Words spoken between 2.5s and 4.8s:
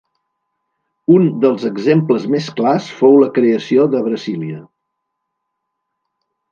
clars fou la creació de Brasília.